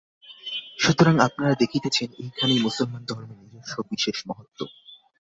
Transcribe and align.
সুতরাং 0.79 1.15
আপনারা 1.19 1.53
দেখিতেছেন 1.53 2.09
এইখানেই 2.23 2.59
মুসলমান 2.59 3.01
ধর্মের 3.05 3.39
নিজস্ব 3.43 3.75
বিশেষ 3.89 4.17
মহত্ত্ব। 4.27 4.59